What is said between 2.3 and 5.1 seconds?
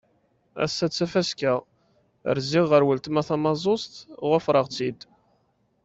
rziɣ ɣer uletma tamaẓuẓt, ɣufreɣ-tt-id.